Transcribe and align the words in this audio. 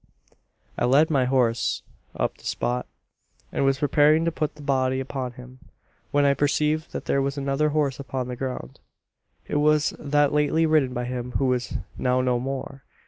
"I 0.79 0.85
led 0.85 1.11
my 1.11 1.25
horse 1.25 1.83
up 2.15 2.35
to 2.37 2.39
the 2.43 2.47
spot, 2.47 2.87
and 3.51 3.63
was 3.63 3.77
preparing 3.77 4.25
to 4.25 4.31
put 4.31 4.55
the 4.55 4.63
body 4.63 4.99
upon 4.99 5.33
him, 5.33 5.59
when 6.09 6.25
I 6.25 6.33
perceived 6.33 6.91
that 6.91 7.05
there 7.05 7.21
was 7.21 7.37
another 7.37 7.69
horse 7.69 7.99
upon 7.99 8.27
the 8.27 8.35
ground. 8.35 8.79
It 9.47 9.57
was 9.57 9.93
that 9.99 10.33
lately 10.33 10.65
ridden 10.65 10.95
by 10.95 11.05
him 11.05 11.33
who 11.33 11.45
was 11.45 11.77
now 11.99 12.19
no 12.19 12.39
more. 12.39 12.83